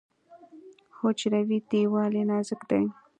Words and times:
حجروي 0.97 1.57
دیوال 1.69 2.11
یې 2.19 2.23
نازک 2.31 2.61
دی. 2.69 2.83